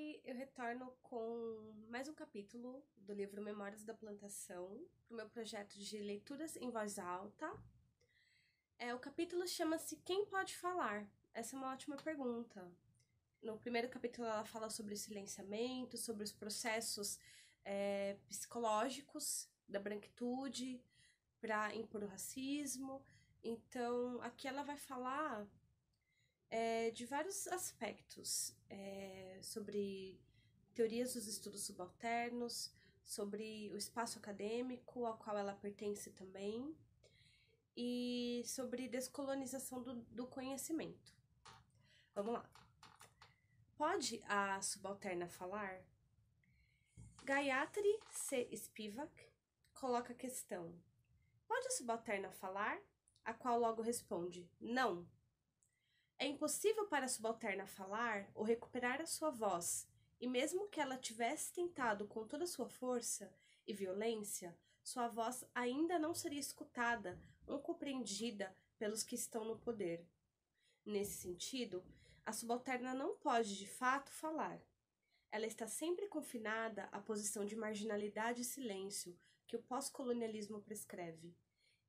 Oi, 0.00 0.18
eu 0.24 0.34
retorno 0.34 0.90
com 1.02 1.74
mais 1.90 2.08
um 2.08 2.14
capítulo 2.14 2.82
do 2.96 3.12
livro 3.12 3.42
Memórias 3.42 3.84
da 3.84 3.92
Plantação, 3.92 4.82
para 5.06 5.12
o 5.12 5.16
meu 5.18 5.28
projeto 5.28 5.74
de 5.74 5.98
leituras 5.98 6.56
em 6.56 6.70
voz 6.70 6.98
alta. 6.98 7.46
É, 8.78 8.94
o 8.94 8.98
capítulo 8.98 9.46
chama-se 9.46 9.96
Quem 9.96 10.24
Pode 10.24 10.56
Falar? 10.56 11.06
Essa 11.34 11.54
é 11.54 11.58
uma 11.58 11.70
ótima 11.70 11.96
pergunta. 11.98 12.66
No 13.42 13.58
primeiro 13.58 13.90
capítulo, 13.90 14.26
ela 14.26 14.42
fala 14.42 14.70
sobre 14.70 14.94
o 14.94 14.96
silenciamento, 14.96 15.98
sobre 15.98 16.24
os 16.24 16.32
processos 16.32 17.18
é, 17.62 18.16
psicológicos 18.26 19.50
da 19.68 19.78
branquitude 19.78 20.82
para 21.42 21.74
impor 21.74 22.04
o 22.04 22.06
racismo. 22.06 23.04
Então, 23.44 24.18
aqui 24.22 24.48
ela 24.48 24.62
vai 24.62 24.78
falar 24.78 25.46
é, 26.50 26.90
de 26.90 27.06
vários 27.06 27.46
aspectos 27.48 28.54
é, 28.68 29.38
sobre 29.42 30.20
teorias 30.74 31.14
dos 31.14 31.26
estudos 31.26 31.62
subalternos, 31.62 32.72
sobre 33.04 33.70
o 33.72 33.76
espaço 33.76 34.18
acadêmico 34.18 35.06
ao 35.06 35.16
qual 35.16 35.36
ela 35.38 35.54
pertence 35.54 36.10
também 36.10 36.76
e 37.76 38.42
sobre 38.44 38.88
descolonização 38.88 39.82
do, 39.82 39.94
do 39.94 40.26
conhecimento. 40.26 41.14
Vamos 42.14 42.34
lá. 42.34 42.50
Pode 43.76 44.22
a 44.26 44.60
subalterna 44.60 45.28
falar? 45.28 45.82
Gayatri 47.24 47.98
C. 48.10 48.48
Spivak 48.54 49.12
coloca 49.72 50.12
a 50.12 50.16
questão: 50.16 50.74
Pode 51.46 51.66
a 51.68 51.70
subalterna 51.70 52.30
falar? 52.30 52.78
A 53.24 53.32
qual 53.32 53.58
logo 53.58 53.82
responde: 53.82 54.50
Não. 54.60 55.06
É 56.22 56.26
impossível 56.26 56.86
para 56.86 57.06
a 57.06 57.08
subalterna 57.08 57.66
falar 57.66 58.30
ou 58.34 58.44
recuperar 58.44 59.00
a 59.00 59.06
sua 59.06 59.30
voz, 59.30 59.88
e 60.20 60.28
mesmo 60.28 60.68
que 60.68 60.78
ela 60.78 60.98
tivesse 60.98 61.50
tentado 61.50 62.06
com 62.06 62.26
toda 62.26 62.44
a 62.44 62.46
sua 62.46 62.68
força 62.68 63.34
e 63.66 63.72
violência, 63.72 64.54
sua 64.82 65.08
voz 65.08 65.46
ainda 65.54 65.98
não 65.98 66.12
seria 66.12 66.38
escutada 66.38 67.18
ou 67.46 67.58
compreendida 67.58 68.54
pelos 68.78 69.02
que 69.02 69.14
estão 69.14 69.46
no 69.46 69.58
poder. 69.58 70.06
Nesse 70.84 71.22
sentido, 71.22 71.82
a 72.26 72.34
subalterna 72.34 72.92
não 72.92 73.16
pode 73.16 73.56
de 73.56 73.66
fato 73.66 74.12
falar. 74.12 74.60
Ela 75.32 75.46
está 75.46 75.66
sempre 75.66 76.06
confinada 76.06 76.84
à 76.92 77.00
posição 77.00 77.46
de 77.46 77.56
marginalidade 77.56 78.42
e 78.42 78.44
silêncio 78.44 79.18
que 79.46 79.56
o 79.56 79.62
pós-colonialismo 79.62 80.60
prescreve. 80.60 81.34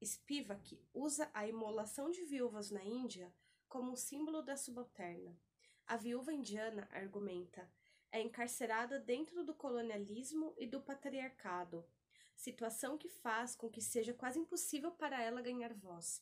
Spivak 0.01 0.81
usa 0.93 1.29
a 1.33 1.45
imolação 1.45 2.09
de 2.09 2.23
viúvas 2.23 2.71
na 2.71 2.81
Índia 2.81 3.29
como 3.71 3.93
um 3.93 3.95
símbolo 3.95 4.41
da 4.41 4.57
subalterna. 4.57 5.39
A 5.87 5.95
viúva 5.95 6.33
indiana, 6.33 6.89
argumenta, 6.91 7.71
é 8.11 8.19
encarcerada 8.19 8.99
dentro 8.99 9.45
do 9.45 9.55
colonialismo 9.55 10.53
e 10.57 10.67
do 10.67 10.81
patriarcado, 10.81 11.87
situação 12.35 12.97
que 12.97 13.07
faz 13.07 13.55
com 13.55 13.69
que 13.69 13.81
seja 13.81 14.13
quase 14.13 14.39
impossível 14.39 14.91
para 14.91 15.23
ela 15.23 15.41
ganhar 15.41 15.73
voz. 15.73 16.21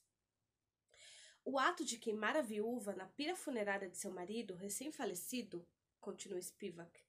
O 1.44 1.58
ato 1.58 1.84
de 1.84 1.98
queimar 1.98 2.38
a 2.38 2.42
viúva 2.44 2.94
na 2.94 3.08
pira 3.08 3.36
funerária 3.36 3.90
de 3.90 3.98
seu 3.98 4.12
marido, 4.12 4.54
recém-falecido, 4.54 5.68
continua 6.00 6.40
Spivak, 6.40 7.04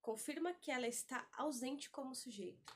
confirma 0.00 0.54
que 0.54 0.70
ela 0.70 0.86
está 0.86 1.28
ausente 1.32 1.90
como 1.90 2.14
sujeito. 2.14 2.72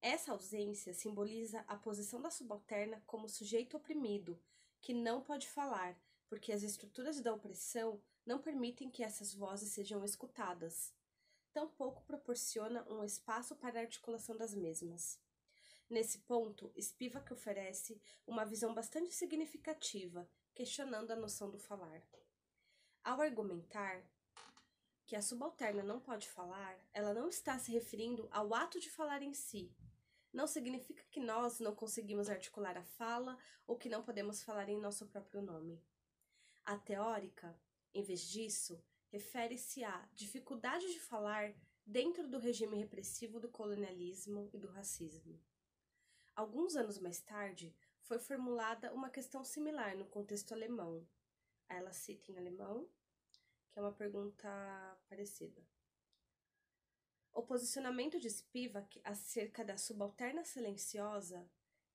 Essa 0.00 0.32
ausência 0.32 0.94
simboliza 0.94 1.62
a 1.68 1.76
posição 1.76 2.22
da 2.22 2.30
subalterna 2.30 3.02
como 3.06 3.28
sujeito 3.28 3.76
oprimido, 3.76 4.42
que 4.84 4.92
não 4.92 5.22
pode 5.22 5.48
falar, 5.48 5.98
porque 6.28 6.52
as 6.52 6.62
estruturas 6.62 7.18
da 7.18 7.32
opressão 7.32 8.02
não 8.26 8.38
permitem 8.38 8.90
que 8.90 9.02
essas 9.02 9.32
vozes 9.32 9.72
sejam 9.72 10.04
escutadas. 10.04 10.92
Tampouco 11.54 12.04
proporciona 12.04 12.86
um 12.92 13.02
espaço 13.02 13.56
para 13.56 13.78
a 13.78 13.82
articulação 13.82 14.36
das 14.36 14.54
mesmas. 14.54 15.18
Nesse 15.88 16.18
ponto, 16.18 16.70
Spivak 16.78 17.32
oferece 17.32 17.98
uma 18.26 18.44
visão 18.44 18.74
bastante 18.74 19.14
significativa, 19.14 20.28
questionando 20.52 21.12
a 21.12 21.16
noção 21.16 21.50
do 21.50 21.58
falar. 21.58 22.02
Ao 23.02 23.22
argumentar 23.22 24.04
que 25.06 25.16
a 25.16 25.22
subalterna 25.22 25.82
não 25.82 25.98
pode 25.98 26.28
falar, 26.28 26.78
ela 26.92 27.14
não 27.14 27.30
está 27.30 27.58
se 27.58 27.72
referindo 27.72 28.28
ao 28.30 28.52
ato 28.52 28.78
de 28.78 28.90
falar 28.90 29.22
em 29.22 29.32
si, 29.32 29.74
não 30.34 30.46
significa 30.48 31.04
que 31.10 31.20
nós 31.20 31.60
não 31.60 31.74
conseguimos 31.74 32.28
articular 32.28 32.76
a 32.76 32.82
fala 32.82 33.38
ou 33.66 33.78
que 33.78 33.88
não 33.88 34.02
podemos 34.02 34.42
falar 34.42 34.68
em 34.68 34.80
nosso 34.80 35.06
próprio 35.06 35.40
nome. 35.40 35.80
A 36.64 36.76
teórica, 36.76 37.56
em 37.94 38.02
vez 38.02 38.20
disso, 38.28 38.82
refere-se 39.08 39.84
à 39.84 40.08
dificuldade 40.12 40.92
de 40.92 40.98
falar 40.98 41.54
dentro 41.86 42.28
do 42.28 42.38
regime 42.38 42.76
repressivo 42.76 43.38
do 43.38 43.48
colonialismo 43.48 44.50
e 44.52 44.58
do 44.58 44.68
racismo. 44.68 45.40
Alguns 46.34 46.74
anos 46.74 46.98
mais 46.98 47.20
tarde, 47.20 47.72
foi 48.00 48.18
formulada 48.18 48.92
uma 48.92 49.08
questão 49.08 49.44
similar 49.44 49.96
no 49.96 50.04
contexto 50.04 50.52
alemão. 50.52 51.06
Ela 51.68 51.92
cita 51.92 52.30
em 52.30 52.36
alemão, 52.36 52.88
que 53.70 53.78
é 53.78 53.82
uma 53.82 53.92
pergunta 53.92 54.48
parecida. 55.08 55.64
O 57.34 57.42
posicionamento 57.42 58.20
de 58.20 58.30
Spivak 58.30 59.00
acerca 59.02 59.64
da 59.64 59.76
subalterna 59.76 60.44
silenciosa 60.44 61.44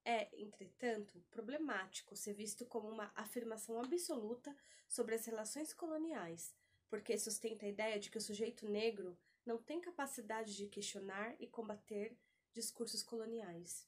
é, 0.03 0.29
entretanto, 0.37 1.23
problemático 1.31 2.13
ser 2.13 2.33
visto 2.33 2.65
como 2.65 2.89
uma 2.89 3.09
afirmação 3.15 3.81
absoluta 3.81 4.53
sobre 4.85 5.15
as 5.15 5.25
relações 5.25 5.71
coloniais, 5.71 6.53
porque 6.89 7.17
sustenta 7.17 7.65
a 7.65 7.69
ideia 7.69 7.97
de 7.97 8.11
que 8.11 8.17
o 8.17 8.21
sujeito 8.21 8.67
negro 8.67 9.17
não 9.45 9.57
tem 9.57 9.79
capacidade 9.79 10.57
de 10.57 10.67
questionar 10.67 11.33
e 11.39 11.47
combater 11.47 12.17
discursos 12.53 13.01
coloniais. 13.01 13.87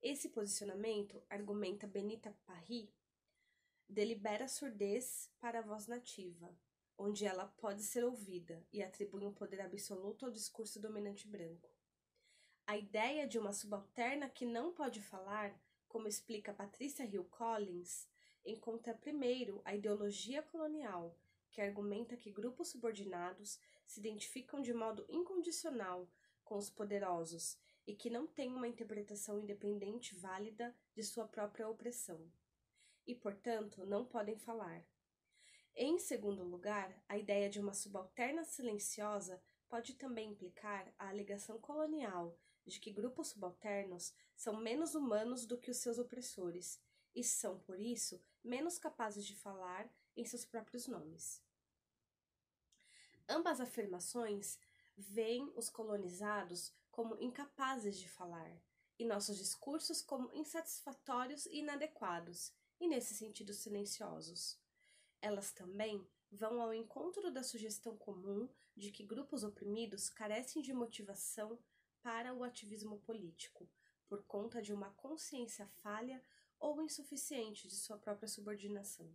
Esse 0.00 0.30
posicionamento, 0.30 1.22
argumenta 1.28 1.86
Benita 1.86 2.34
Parry, 2.46 2.90
delibera 3.86 4.48
surdez 4.48 5.30
para 5.38 5.58
a 5.58 5.62
voz 5.62 5.86
nativa, 5.86 6.56
onde 6.98 7.24
ela 7.24 7.46
pode 7.46 7.82
ser 7.84 8.04
ouvida 8.04 8.60
e 8.72 8.82
atribui 8.82 9.24
um 9.24 9.32
poder 9.32 9.60
absoluto 9.60 10.26
ao 10.26 10.32
discurso 10.32 10.80
dominante 10.80 11.28
branco. 11.28 11.70
A 12.66 12.76
ideia 12.76 13.26
de 13.26 13.38
uma 13.38 13.52
subalterna 13.52 14.28
que 14.28 14.44
não 14.44 14.74
pode 14.74 15.00
falar, 15.00 15.56
como 15.86 16.08
explica 16.08 16.52
Patricia 16.52 17.06
Hill 17.06 17.24
Collins, 17.24 18.08
encontra 18.44 18.92
primeiro 18.92 19.62
a 19.64 19.74
ideologia 19.74 20.42
colonial, 20.42 21.16
que 21.50 21.62
argumenta 21.62 22.16
que 22.16 22.32
grupos 22.32 22.68
subordinados 22.68 23.58
se 23.86 24.00
identificam 24.00 24.60
de 24.60 24.74
modo 24.74 25.06
incondicional 25.08 26.10
com 26.44 26.56
os 26.56 26.68
poderosos 26.68 27.56
e 27.86 27.94
que 27.94 28.10
não 28.10 28.26
têm 28.26 28.52
uma 28.52 28.68
interpretação 28.68 29.38
independente 29.38 30.14
válida 30.14 30.74
de 30.94 31.02
sua 31.02 31.26
própria 31.26 31.68
opressão. 31.68 32.20
E, 33.06 33.14
portanto, 33.14 33.86
não 33.86 34.04
podem 34.04 34.36
falar 34.36 34.84
em 35.80 35.96
segundo 35.96 36.42
lugar, 36.42 36.92
a 37.08 37.16
ideia 37.16 37.48
de 37.48 37.60
uma 37.60 37.72
subalterna 37.72 38.44
silenciosa 38.44 39.40
pode 39.68 39.94
também 39.94 40.30
implicar 40.30 40.92
a 40.98 41.08
alegação 41.08 41.56
colonial 41.60 42.36
de 42.66 42.80
que 42.80 42.90
grupos 42.90 43.28
subalternos 43.28 44.12
são 44.34 44.56
menos 44.56 44.96
humanos 44.96 45.46
do 45.46 45.56
que 45.56 45.70
os 45.70 45.76
seus 45.76 45.96
opressores 45.96 46.80
e 47.14 47.22
são, 47.22 47.60
por 47.60 47.78
isso, 47.78 48.20
menos 48.42 48.76
capazes 48.76 49.24
de 49.24 49.36
falar 49.36 49.88
em 50.16 50.24
seus 50.24 50.44
próprios 50.44 50.88
nomes. 50.88 51.40
Ambas 53.28 53.60
afirmações 53.60 54.58
veem 54.96 55.52
os 55.54 55.70
colonizados 55.70 56.72
como 56.90 57.16
incapazes 57.20 57.96
de 57.96 58.08
falar 58.08 58.60
e 58.98 59.04
nossos 59.04 59.38
discursos 59.38 60.02
como 60.02 60.32
insatisfatórios 60.34 61.46
e 61.46 61.58
inadequados, 61.58 62.52
e 62.80 62.88
nesse 62.88 63.14
sentido 63.14 63.54
silenciosos. 63.54 64.58
Elas 65.20 65.52
também 65.52 66.06
vão 66.30 66.60
ao 66.60 66.72
encontro 66.72 67.30
da 67.30 67.42
sugestão 67.42 67.96
comum 67.96 68.48
de 68.76 68.90
que 68.90 69.04
grupos 69.04 69.42
oprimidos 69.42 70.08
carecem 70.08 70.62
de 70.62 70.72
motivação 70.72 71.58
para 72.02 72.32
o 72.34 72.44
ativismo 72.44 72.98
político, 73.00 73.68
por 74.06 74.22
conta 74.24 74.62
de 74.62 74.72
uma 74.72 74.90
consciência 74.90 75.66
falha 75.82 76.22
ou 76.58 76.80
insuficiente 76.82 77.68
de 77.68 77.76
sua 77.76 77.98
própria 77.98 78.28
subordinação. 78.28 79.12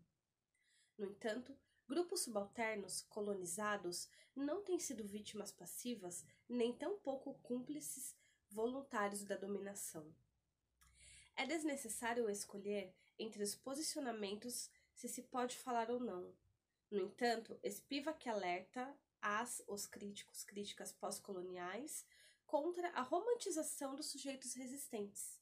No 0.97 1.05
entanto, 1.05 1.57
grupos 1.87 2.21
subalternos 2.21 3.01
colonizados 3.01 4.09
não 4.35 4.63
têm 4.63 4.79
sido 4.79 5.03
vítimas 5.03 5.51
passivas 5.51 6.25
nem 6.47 6.73
tampouco 6.73 7.33
cúmplices 7.39 8.15
voluntários 8.49 9.23
da 9.23 9.35
dominação. 9.35 10.13
É 11.35 11.45
desnecessário 11.45 12.29
escolher 12.29 12.93
entre 13.17 13.41
os 13.41 13.55
posicionamentos 13.55 14.69
se 15.03 15.09
se 15.09 15.21
pode 15.23 15.57
falar 15.57 15.91
ou 15.91 15.99
não. 15.99 16.33
No 16.89 17.01
entanto, 17.01 17.59
Spivak 17.69 18.29
alerta 18.29 18.95
as 19.21 19.61
os 19.67 19.85
críticos 19.85 20.45
críticas 20.45 20.93
pós-coloniais 20.93 22.05
contra 22.45 22.87
a 22.91 23.01
romantização 23.01 23.95
dos 23.95 24.05
sujeitos 24.05 24.53
resistentes. 24.53 25.41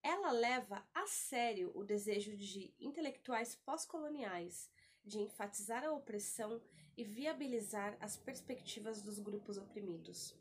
Ela 0.00 0.30
leva 0.30 0.86
a 0.94 1.08
sério 1.08 1.72
o 1.74 1.82
desejo 1.82 2.36
de 2.36 2.72
intelectuais 2.78 3.56
pós-coloniais 3.56 4.70
de 5.04 5.18
enfatizar 5.18 5.84
a 5.84 5.90
opressão 5.90 6.62
e 6.96 7.02
viabilizar 7.02 7.96
as 7.98 8.16
perspectivas 8.16 9.02
dos 9.02 9.18
grupos 9.18 9.58
oprimidos. 9.58 10.36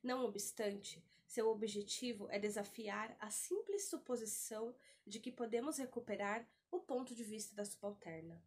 Não 0.00 0.24
obstante, 0.24 1.02
seu 1.26 1.48
objetivo 1.48 2.28
é 2.30 2.38
desafiar 2.38 3.16
a 3.18 3.28
simples 3.28 3.88
suposição 3.88 4.72
de 5.04 5.18
que 5.18 5.32
podemos 5.32 5.78
recuperar 5.78 6.46
o 6.76 6.80
ponto 6.80 7.14
de 7.14 7.24
vista 7.24 7.54
da 7.54 7.64
subalterna. 7.64 8.42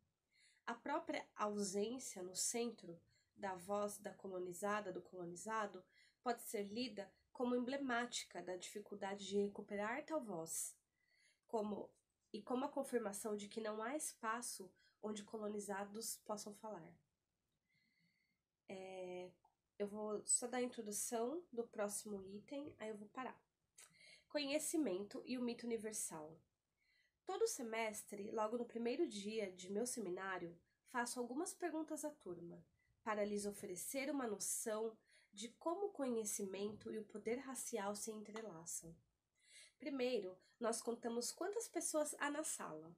A 0.65 0.73
própria 0.73 1.25
ausência 1.35 2.21
no 2.21 2.35
centro 2.35 3.01
da 3.35 3.55
voz 3.55 3.97
da 3.97 4.13
colonizada 4.13 4.93
do 4.93 5.01
colonizado 5.01 5.83
pode 6.21 6.43
ser 6.43 6.63
lida 6.63 7.11
como 7.31 7.55
emblemática 7.55 8.41
da 8.43 8.55
dificuldade 8.55 9.25
de 9.25 9.41
recuperar 9.41 10.05
tal 10.05 10.21
voz, 10.21 10.75
como 11.47 11.89
e 12.31 12.41
como 12.41 12.65
a 12.65 12.69
confirmação 12.69 13.35
de 13.35 13.47
que 13.47 13.61
não 13.61 13.81
há 13.81 13.95
espaço 13.95 14.71
onde 15.01 15.23
colonizados 15.23 16.17
possam 16.17 16.53
falar. 16.53 16.93
É, 18.67 19.31
eu 19.79 19.87
vou 19.87 20.21
só 20.25 20.45
dar 20.45 20.57
a 20.57 20.61
introdução 20.61 21.43
do 21.51 21.65
próximo 21.67 22.21
item, 22.27 22.75
aí 22.77 22.89
eu 22.89 22.97
vou 22.97 23.07
parar. 23.09 23.41
Conhecimento 24.27 25.23
e 25.25 25.37
o 25.37 25.41
mito 25.41 25.65
universal. 25.65 26.39
Todo 27.29 27.47
semestre, 27.47 28.31
logo 28.31 28.57
no 28.57 28.65
primeiro 28.65 29.07
dia 29.07 29.51
de 29.51 29.71
meu 29.71 29.85
seminário, 29.85 30.57
faço 30.87 31.19
algumas 31.19 31.53
perguntas 31.53 32.03
à 32.03 32.09
turma, 32.09 32.65
para 33.03 33.23
lhes 33.23 33.45
oferecer 33.45 34.09
uma 34.09 34.25
noção 34.25 34.97
de 35.31 35.49
como 35.49 35.85
o 35.85 35.91
conhecimento 35.91 36.91
e 36.91 36.97
o 36.97 37.05
poder 37.05 37.35
racial 37.35 37.95
se 37.95 38.09
entrelaçam. 38.09 38.97
Primeiro, 39.77 40.35
nós 40.59 40.81
contamos 40.81 41.31
quantas 41.31 41.67
pessoas 41.67 42.15
há 42.17 42.31
na 42.31 42.43
sala. 42.43 42.91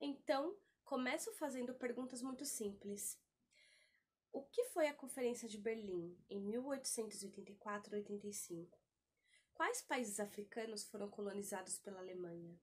Então, 0.00 0.56
começo 0.84 1.30
fazendo 1.34 1.74
perguntas 1.74 2.20
muito 2.20 2.44
simples. 2.44 3.16
O 4.32 4.42
que 4.42 4.64
foi 4.64 4.88
a 4.88 4.94
Conferência 4.94 5.48
de 5.48 5.58
Berlim 5.58 6.18
em 6.28 6.42
1884-85? 6.42 8.66
Quais 9.54 9.80
países 9.80 10.18
africanos 10.18 10.82
foram 10.82 11.08
colonizados 11.08 11.78
pela 11.78 12.00
Alemanha? 12.00 12.58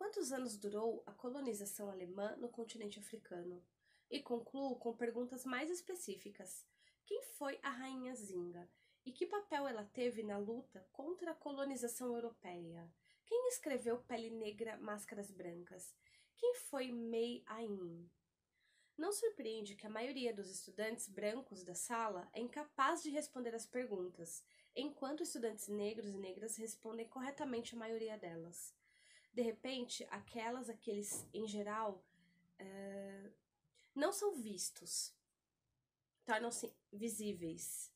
Quantos 0.00 0.32
anos 0.32 0.56
durou 0.56 1.02
a 1.04 1.12
colonização 1.12 1.90
alemã 1.90 2.34
no 2.36 2.48
continente 2.48 2.98
africano? 2.98 3.62
E 4.10 4.18
concluo 4.18 4.76
com 4.76 4.96
perguntas 4.96 5.44
mais 5.44 5.68
específicas. 5.70 6.66
Quem 7.04 7.22
foi 7.36 7.60
a 7.62 7.68
Rainha 7.68 8.14
Zinga? 8.14 8.66
E 9.04 9.12
que 9.12 9.26
papel 9.26 9.68
ela 9.68 9.84
teve 9.84 10.22
na 10.22 10.38
luta 10.38 10.88
contra 10.90 11.32
a 11.32 11.34
colonização 11.34 12.14
europeia? 12.14 12.90
Quem 13.26 13.48
escreveu 13.48 13.98
Pele 13.98 14.30
Negra, 14.30 14.78
Máscaras 14.78 15.30
Brancas? 15.30 15.94
Quem 16.34 16.54
foi 16.54 16.90
Mei 16.90 17.44
Ain? 17.44 18.10
Não 18.96 19.12
surpreende 19.12 19.76
que 19.76 19.86
a 19.86 19.90
maioria 19.90 20.32
dos 20.32 20.50
estudantes 20.50 21.08
brancos 21.08 21.62
da 21.62 21.74
sala 21.74 22.26
é 22.32 22.40
incapaz 22.40 23.02
de 23.02 23.10
responder 23.10 23.54
as 23.54 23.66
perguntas, 23.66 24.42
enquanto 24.74 25.22
estudantes 25.22 25.68
negros 25.68 26.08
e 26.14 26.16
negras 26.16 26.56
respondem 26.56 27.06
corretamente 27.06 27.74
a 27.74 27.78
maioria 27.78 28.16
delas. 28.16 28.79
De 29.32 29.42
repente, 29.42 30.04
aquelas, 30.10 30.68
aqueles 30.68 31.26
em 31.32 31.46
geral, 31.46 32.04
uh, 32.60 33.32
não 33.94 34.12
são 34.12 34.34
vistos, 34.34 35.14
tornam-se 36.24 36.74
visíveis, 36.92 37.92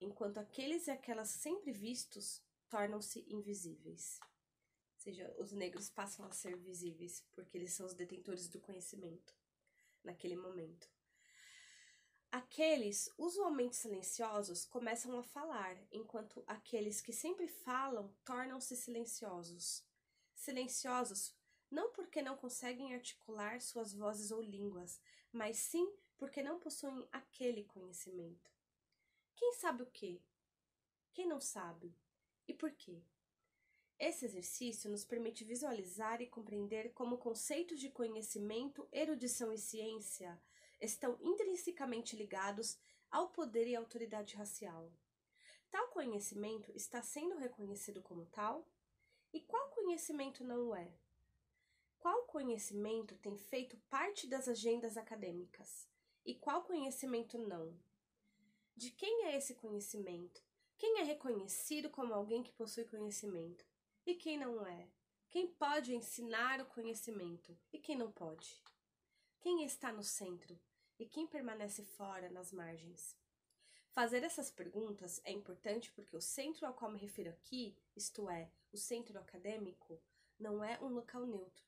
enquanto 0.00 0.38
aqueles 0.38 0.86
e 0.86 0.90
aquelas 0.90 1.28
sempre 1.28 1.72
vistos 1.72 2.42
tornam-se 2.68 3.24
invisíveis. 3.28 4.18
Ou 4.22 5.00
seja, 5.00 5.34
os 5.38 5.52
negros 5.52 5.88
passam 5.88 6.26
a 6.26 6.32
ser 6.32 6.56
visíveis 6.56 7.24
porque 7.32 7.56
eles 7.56 7.72
são 7.72 7.86
os 7.86 7.94
detentores 7.94 8.48
do 8.48 8.60
conhecimento 8.60 9.36
naquele 10.02 10.36
momento. 10.36 10.90
Aqueles 12.30 13.08
usualmente 13.16 13.76
silenciosos 13.76 14.66
começam 14.66 15.16
a 15.18 15.22
falar, 15.22 15.76
enquanto 15.92 16.42
aqueles 16.46 17.00
que 17.00 17.12
sempre 17.12 17.46
falam 17.46 18.12
tornam-se 18.24 18.76
silenciosos. 18.76 19.86
Silenciosos 20.36 21.34
não 21.68 21.90
porque 21.90 22.22
não 22.22 22.36
conseguem 22.36 22.94
articular 22.94 23.60
suas 23.60 23.92
vozes 23.92 24.30
ou 24.30 24.40
línguas, 24.40 25.00
mas 25.32 25.56
sim 25.56 25.92
porque 26.16 26.42
não 26.42 26.60
possuem 26.60 27.08
aquele 27.10 27.64
conhecimento. 27.64 28.52
Quem 29.34 29.52
sabe 29.54 29.82
o 29.82 29.86
que? 29.86 30.22
Quem 31.12 31.26
não 31.26 31.40
sabe? 31.40 31.92
E 32.46 32.54
por 32.54 32.70
quê? 32.70 33.02
Esse 33.98 34.26
exercício 34.26 34.90
nos 34.90 35.04
permite 35.04 35.42
visualizar 35.42 36.20
e 36.20 36.28
compreender 36.28 36.92
como 36.92 37.18
conceitos 37.18 37.80
de 37.80 37.88
conhecimento, 37.90 38.86
erudição 38.92 39.52
e 39.52 39.58
ciência 39.58 40.40
estão 40.80 41.18
intrinsecamente 41.22 42.14
ligados 42.14 42.78
ao 43.10 43.30
poder 43.30 43.66
e 43.66 43.74
autoridade 43.74 44.36
racial. 44.36 44.92
Tal 45.70 45.88
conhecimento 45.88 46.70
está 46.76 47.02
sendo 47.02 47.36
reconhecido 47.38 48.02
como 48.02 48.26
tal? 48.26 48.68
E 49.36 49.40
qual 49.40 49.68
conhecimento 49.68 50.42
não 50.42 50.74
é? 50.74 50.90
Qual 51.98 52.24
conhecimento 52.24 53.14
tem 53.18 53.36
feito 53.36 53.76
parte 53.90 54.26
das 54.26 54.48
agendas 54.48 54.96
acadêmicas? 54.96 55.86
E 56.24 56.34
qual 56.34 56.64
conhecimento 56.64 57.36
não? 57.36 57.78
De 58.74 58.90
quem 58.92 59.26
é 59.26 59.36
esse 59.36 59.54
conhecimento? 59.54 60.42
Quem 60.78 61.00
é 61.00 61.02
reconhecido 61.02 61.90
como 61.90 62.14
alguém 62.14 62.42
que 62.42 62.50
possui 62.54 62.86
conhecimento? 62.86 63.62
e 64.06 64.14
quem 64.14 64.38
não 64.38 64.66
é? 64.66 64.88
Quem 65.28 65.46
pode 65.46 65.94
ensinar 65.94 66.62
o 66.62 66.66
conhecimento 66.66 67.54
e 67.70 67.78
quem 67.78 67.94
não 67.94 68.10
pode? 68.10 68.64
Quem 69.38 69.64
está 69.64 69.92
no 69.92 70.02
centro 70.02 70.58
e 70.98 71.04
quem 71.04 71.26
permanece 71.26 71.84
fora, 71.84 72.30
nas 72.30 72.52
margens? 72.52 73.14
Fazer 73.96 74.22
essas 74.22 74.50
perguntas 74.50 75.22
é 75.24 75.32
importante 75.32 75.90
porque 75.90 76.14
o 76.14 76.20
centro 76.20 76.66
ao 76.66 76.74
qual 76.74 76.90
me 76.90 76.98
refiro 76.98 77.30
aqui, 77.30 77.74
isto 77.96 78.28
é, 78.28 78.50
o 78.70 78.76
centro 78.76 79.18
acadêmico, 79.18 79.98
não 80.38 80.62
é 80.62 80.78
um 80.82 80.88
local 80.88 81.24
neutro. 81.24 81.64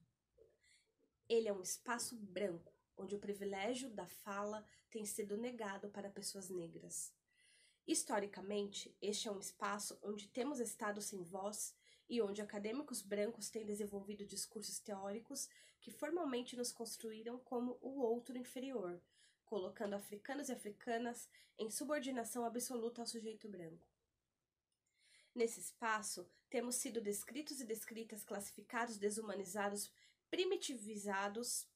Ele 1.27 1.49
é 1.49 1.53
um 1.55 1.63
espaço 1.63 2.15
branco, 2.17 2.71
onde 2.99 3.15
o 3.15 3.19
privilégio 3.19 3.89
da 3.89 4.07
fala 4.07 4.63
tem 4.91 5.07
sido 5.07 5.39
negado 5.39 5.89
para 5.89 6.11
pessoas 6.11 6.51
negras. 6.51 7.15
Historicamente, 7.87 8.95
este 9.01 9.27
é 9.27 9.33
um 9.33 9.41
espaço 9.41 9.99
onde 10.03 10.29
temos 10.29 10.61
estado 10.61 11.01
sem 11.01 11.23
voz 11.23 11.75
e 12.11 12.21
onde 12.21 12.43
acadêmicos 12.43 13.01
brancos 13.01 13.49
têm 13.49 13.65
desenvolvido 13.65 14.27
discursos 14.27 14.79
teóricos 14.79 15.49
que 15.81 15.91
formalmente 15.91 16.59
nos 16.59 16.73
construíram 16.73 17.39
como 17.39 17.79
o 17.81 18.03
outro 18.03 18.37
inferior, 18.37 19.01
colocando 19.49 19.95
africanos 19.95 20.51
e 20.51 20.53
africanas 20.53 21.29
em 21.59 21.71
subordinação 21.71 22.45
absoluta 22.45 23.01
ao 23.01 23.07
sujeito 23.07 23.49
branco. 23.49 23.89
Nesse 25.35 25.61
espaço, 25.61 26.29
temos 26.51 26.77
sido 26.77 27.01
descritos 27.01 27.61
e 27.61 27.65
descritas, 27.65 28.23
classificados, 28.25 28.99
desumanizados, 28.99 29.91
primitivizados, 30.31 31.67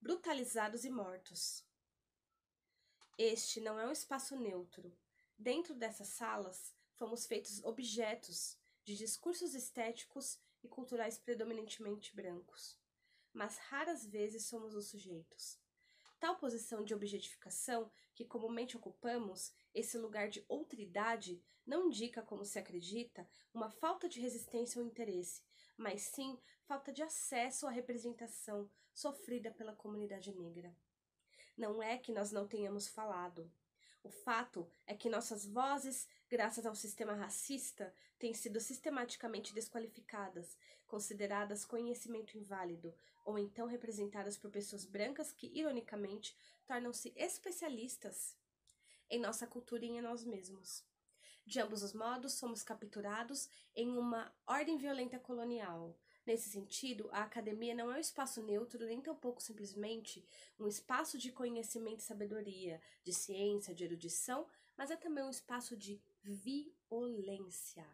brutalizados 0.00 0.84
e 0.84 0.90
mortos. 0.90 1.62
Este 3.18 3.60
não 3.60 3.78
é 3.78 3.86
um 3.86 3.92
espaço 3.92 4.34
neutro. 4.36 4.96
Dentro 5.36 5.74
dessas 5.74 6.08
salas, 6.08 6.74
fomos 6.94 7.26
feitos 7.26 7.62
objetos 7.64 8.56
de 8.82 8.96
discursos 8.96 9.54
estéticos 9.54 10.38
e 10.62 10.68
culturais 10.68 11.18
predominantemente 11.18 12.16
brancos, 12.16 12.78
mas 13.32 13.58
raras 13.58 14.06
vezes 14.06 14.46
somos 14.46 14.74
os 14.74 14.88
sujeitos. 14.88 15.58
Tal 16.20 16.36
posição 16.36 16.84
de 16.84 16.94
objetificação 16.94 17.90
que 18.14 18.26
comumente 18.26 18.76
ocupamos, 18.76 19.52
esse 19.74 19.96
lugar 19.96 20.28
de 20.28 20.44
outridade, 20.48 21.42
não 21.66 21.86
indica, 21.86 22.22
como 22.22 22.44
se 22.44 22.58
acredita, 22.58 23.26
uma 23.54 23.70
falta 23.70 24.06
de 24.06 24.20
resistência 24.20 24.80
ou 24.80 24.86
interesse, 24.86 25.42
mas 25.78 26.02
sim 26.02 26.38
falta 26.66 26.92
de 26.92 27.02
acesso 27.02 27.66
à 27.66 27.70
representação 27.70 28.70
sofrida 28.92 29.50
pela 29.50 29.74
comunidade 29.74 30.30
negra. 30.32 30.76
Não 31.56 31.82
é 31.82 31.96
que 31.96 32.12
nós 32.12 32.30
não 32.30 32.46
tenhamos 32.46 32.86
falado, 32.86 33.50
o 34.02 34.10
fato 34.10 34.68
é 34.86 34.94
que 34.94 35.10
nossas 35.10 35.44
vozes, 35.44 36.08
graças 36.30 36.64
ao 36.64 36.76
sistema 36.76 37.12
racista, 37.12 37.92
têm 38.16 38.32
sido 38.32 38.60
sistematicamente 38.60 39.52
desqualificadas, 39.52 40.56
consideradas 40.86 41.64
conhecimento 41.64 42.38
inválido, 42.38 42.94
ou 43.24 43.36
então 43.36 43.66
representadas 43.66 44.38
por 44.38 44.48
pessoas 44.48 44.84
brancas 44.84 45.32
que, 45.32 45.50
ironicamente, 45.52 46.36
tornam-se 46.64 47.12
especialistas 47.16 48.36
em 49.10 49.18
nossa 49.18 49.44
cultura 49.44 49.84
e 49.84 49.88
em 49.88 50.00
nós 50.00 50.24
mesmos. 50.24 50.84
De 51.44 51.58
ambos 51.58 51.82
os 51.82 51.92
modos, 51.92 52.34
somos 52.34 52.62
capturados 52.62 53.48
em 53.74 53.98
uma 53.98 54.32
ordem 54.46 54.78
violenta 54.78 55.18
colonial, 55.18 55.98
Nesse 56.26 56.50
sentido, 56.50 57.08
a 57.12 57.22
academia 57.22 57.74
não 57.74 57.90
é 57.90 57.96
um 57.96 58.00
espaço 58.00 58.42
neutro, 58.42 58.84
nem 58.86 59.00
tampouco 59.00 59.42
simplesmente 59.42 60.24
um 60.58 60.68
espaço 60.68 61.16
de 61.18 61.32
conhecimento 61.32 62.00
e 62.00 62.04
sabedoria, 62.04 62.80
de 63.02 63.12
ciência, 63.12 63.74
de 63.74 63.84
erudição, 63.84 64.46
mas 64.76 64.90
é 64.90 64.96
também 64.96 65.24
um 65.24 65.30
espaço 65.30 65.76
de 65.76 66.00
violência. 66.22 67.86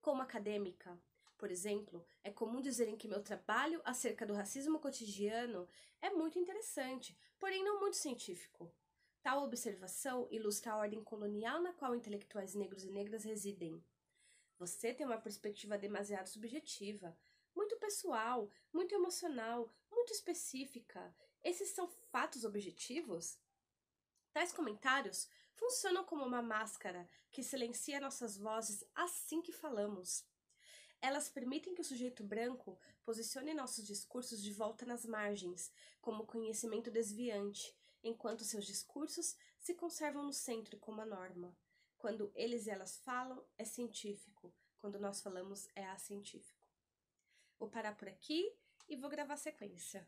Como 0.00 0.22
acadêmica, 0.22 1.00
Por 1.36 1.50
exemplo, 1.50 2.04
é 2.22 2.30
comum 2.30 2.60
dizerem 2.60 2.96
que 2.96 3.08
meu 3.08 3.22
trabalho 3.22 3.80
acerca 3.84 4.24
do 4.24 4.34
racismo 4.34 4.78
cotidiano 4.78 5.68
é 6.00 6.10
muito 6.10 6.38
interessante, 6.38 7.16
porém 7.38 7.64
não 7.64 7.80
muito 7.80 7.96
científico. 7.96 8.72
Tal 9.22 9.42
observação 9.42 10.28
ilustra 10.30 10.72
a 10.72 10.76
ordem 10.76 11.02
colonial 11.02 11.60
na 11.60 11.72
qual 11.72 11.94
intelectuais 11.94 12.54
negros 12.54 12.84
e 12.84 12.90
negras 12.90 13.24
residem. 13.24 13.82
Você 14.58 14.94
tem 14.94 15.06
uma 15.06 15.20
perspectiva 15.20 15.76
demasiado 15.76 16.28
subjetiva, 16.28 17.16
muito 17.54 17.76
pessoal, 17.78 18.50
muito 18.72 18.94
emocional, 18.94 19.68
muito 19.90 20.12
específica. 20.12 21.14
Esses 21.42 21.70
são 21.70 21.88
fatos 21.88 22.44
objetivos? 22.44 23.38
Tais 24.32 24.52
comentários 24.52 25.28
funcionam 25.54 26.04
como 26.04 26.24
uma 26.24 26.42
máscara 26.42 27.08
que 27.30 27.42
silencia 27.42 28.00
nossas 28.00 28.36
vozes 28.36 28.84
assim 28.94 29.40
que 29.40 29.52
falamos. 29.52 30.24
Elas 31.00 31.28
permitem 31.28 31.74
que 31.74 31.80
o 31.80 31.84
sujeito 31.84 32.24
branco 32.24 32.78
posicione 33.04 33.52
nossos 33.52 33.84
discursos 33.86 34.42
de 34.42 34.52
volta 34.52 34.86
nas 34.86 35.04
margens, 35.04 35.72
como 36.00 36.26
conhecimento 36.26 36.90
desviante, 36.90 37.76
enquanto 38.02 38.44
seus 38.44 38.64
discursos 38.64 39.36
se 39.58 39.74
conservam 39.74 40.24
no 40.24 40.32
centro 40.32 40.78
como 40.78 41.00
a 41.00 41.06
norma. 41.06 41.56
Quando 41.98 42.32
eles 42.34 42.66
e 42.66 42.70
elas 42.70 42.98
falam, 42.98 43.44
é 43.56 43.64
científico. 43.64 44.54
Quando 44.78 44.98
nós 44.98 45.22
falamos, 45.22 45.68
é 45.74 45.84
acientífico. 45.86 46.66
Vou 47.58 47.68
parar 47.68 47.96
por 47.96 48.08
aqui 48.08 48.54
e 48.88 48.96
vou 48.96 49.08
gravar 49.08 49.34
a 49.34 49.38
sequência. 49.38 50.06